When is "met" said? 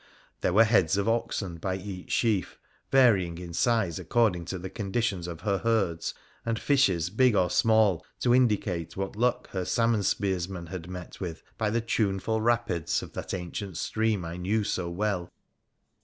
10.89-11.19